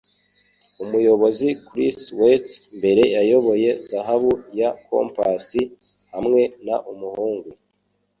[0.83, 5.47] Umuyobozi Chris Weitz mbere yayoboye Zahabu ya Compass
[6.13, 7.49] hamwe n Umuhungu.